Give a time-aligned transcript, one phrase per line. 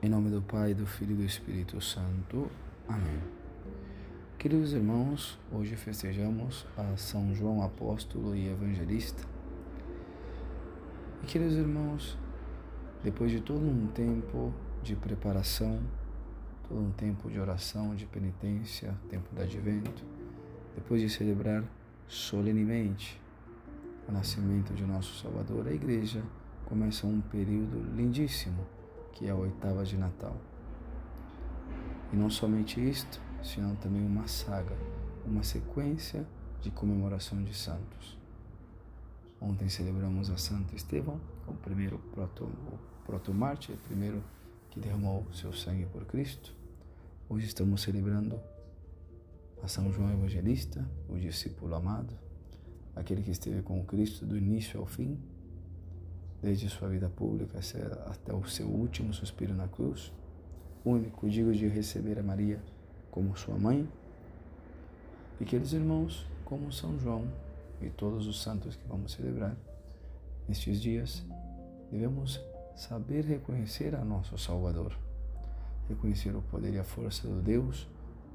[0.00, 2.48] Em nome do Pai, do Filho e do Espírito Santo.
[2.86, 3.18] Amém.
[4.38, 9.24] Queridos irmãos, hoje festejamos a São João Apóstolo e Evangelista.
[11.20, 12.16] E queridos irmãos,
[13.02, 15.80] depois de todo um tempo de preparação,
[16.68, 20.04] todo um tempo de oração, de penitência, tempo do advento,
[20.76, 21.64] depois de celebrar
[22.06, 23.20] solenemente
[24.08, 26.22] o nascimento de nosso Salvador, a igreja
[26.66, 28.77] começa um período lindíssimo
[29.18, 30.36] que é a oitava de Natal.
[32.12, 34.76] E não somente isto, senão também uma saga,
[35.26, 36.24] uma sequência
[36.62, 38.16] de comemoração de santos.
[39.40, 42.00] Ontem celebramos a Santo Estevão, o primeiro
[43.04, 44.22] proto-mártir, o primeiro
[44.70, 46.54] que derramou seu sangue por Cristo.
[47.28, 48.40] Hoje estamos celebrando
[49.60, 52.14] a São João Evangelista, o discípulo amado,
[52.94, 55.18] aquele que esteve com Cristo do início ao fim,
[56.42, 57.58] desde sua vida pública
[58.06, 60.12] até o seu último suspiro na cruz,
[60.84, 62.60] único digo de receber a Maria
[63.10, 63.88] como sua mãe,
[65.40, 67.24] e aqueles irmãos como São João
[67.80, 69.56] e todos os santos que vamos celebrar
[70.48, 71.24] nestes dias,
[71.90, 72.40] devemos
[72.76, 74.96] saber reconhecer a nosso Salvador,
[75.88, 77.86] reconhecer o poder e a força do Deus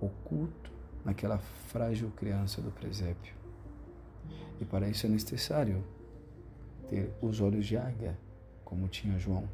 [0.00, 0.70] oculto
[1.04, 3.34] naquela frágil criança do presépio.
[4.60, 5.82] E para isso é necessário
[6.88, 8.16] ter os olhos de águia,
[8.64, 9.48] como tinha João.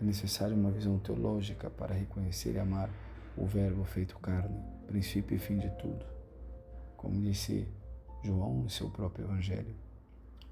[0.00, 2.90] É necessário uma visão teológica para reconhecer e amar
[3.36, 6.04] o Verbo feito carne, princípio e fim de tudo.
[6.96, 7.66] Como disse
[8.22, 9.74] João em seu próprio Evangelho.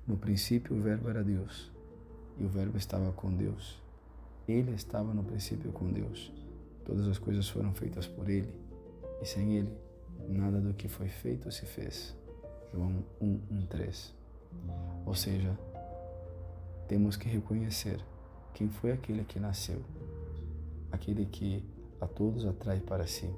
[0.07, 1.71] No princípio o Verbo era Deus,
[2.39, 3.81] e o Verbo estava com Deus.
[4.47, 6.33] Ele estava no princípio com Deus.
[6.85, 8.53] Todas as coisas foram feitas por Ele,
[9.21, 9.77] e sem Ele,
[10.29, 12.17] nada do que foi feito se fez.
[12.73, 14.18] João 1, 1 3.
[15.05, 15.57] Ou seja,
[16.87, 18.01] temos que reconhecer
[18.55, 19.83] quem foi aquele que nasceu,
[20.91, 21.65] aquele que
[22.01, 23.31] a todos atrai para si,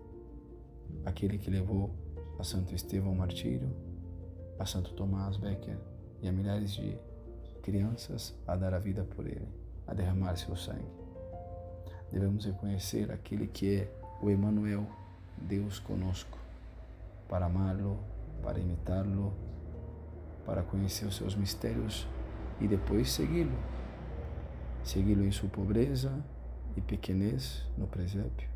[1.05, 1.91] aquele que levou
[2.39, 3.71] a Santo Estevão martírio,
[4.59, 5.79] a Santo Tomás Becker
[6.23, 6.97] e a milhares de
[7.63, 9.49] crianças a dar a vida por ele,
[9.87, 10.91] a derramar seu sangue.
[12.11, 13.93] Devemos reconhecer aquele que é
[14.23, 14.87] o Emanuel,
[15.37, 16.39] Deus conosco,
[17.29, 17.99] para amá-lo,
[18.43, 19.33] para imitá-lo,
[20.45, 22.07] para conhecer os seus mistérios
[22.61, 23.57] e depois segui-lo.
[24.83, 26.13] Segui-lo em sua pobreza
[26.77, 28.49] e pequenez no presépio.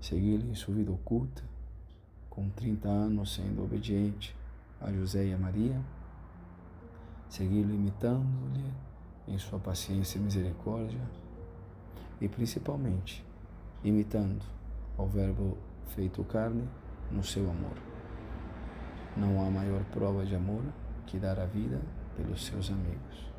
[0.00, 1.42] Segui-lo em sua vida oculta,
[2.28, 4.36] com 30 anos sendo obediente
[4.80, 5.80] a José e a Maria.
[7.28, 8.72] Segui-lo imitando-lhe
[9.26, 11.00] em sua paciência e misericórdia.
[12.20, 13.24] E principalmente,
[13.84, 14.44] imitando
[14.96, 15.58] ao Verbo
[15.94, 16.66] feito carne
[17.10, 17.76] no seu amor.
[19.16, 20.62] Não há maior prova de amor
[21.06, 21.80] que dar a vida
[22.16, 23.30] pelos seus amigos.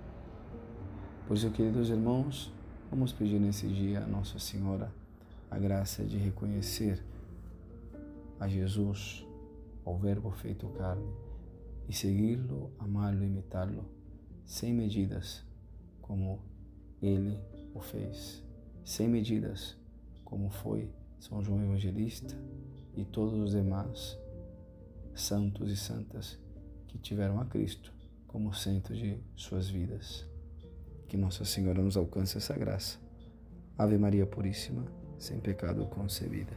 [1.27, 2.51] Por isso, queridos irmãos,
[2.89, 4.91] vamos pedir nesse dia a Nossa Senhora
[5.51, 7.03] a graça de reconhecer
[8.39, 9.25] a Jesus,
[9.83, 11.11] ao Verbo feito carne,
[11.89, 13.85] e segui-lo, amá-lo, imitá-lo,
[14.45, 15.43] sem medidas,
[16.01, 16.39] como
[17.01, 17.37] ele
[17.73, 18.43] o fez,
[18.83, 19.77] sem medidas,
[20.23, 20.89] como foi
[21.19, 22.35] São João Evangelista
[22.95, 24.17] e todos os demais
[25.13, 26.37] santos e santas
[26.97, 27.93] que tiveram a Cristo
[28.27, 30.25] como centro de suas vidas.
[31.07, 32.99] Que Nossa Senhora nos alcance essa graça.
[33.77, 34.85] Ave Maria Puríssima,
[35.17, 36.53] sem pecado concebida.